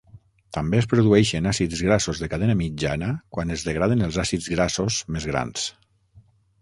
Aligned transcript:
També 0.55 0.77
es 0.83 0.87
produeixen 0.93 1.49
àcids 1.51 1.83
grassos 1.89 2.21
de 2.23 2.25
la 2.27 2.31
cadena 2.33 2.55
mitjana 2.63 3.11
quan 3.37 3.57
es 3.57 3.67
degraden 3.71 4.03
els 4.09 4.19
àcids 4.25 4.49
grassos 4.55 4.99
més 5.17 5.29
grans. 5.35 5.69